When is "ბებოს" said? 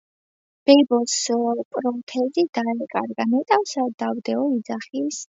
0.67-1.11